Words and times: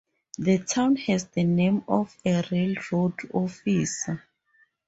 The 0.39 0.57
town 0.57 0.95
has 0.95 1.25
the 1.27 1.43
name 1.43 1.83
of 1.87 2.17
a 2.25 2.43
railroad 2.51 3.19
officer. 3.35 4.23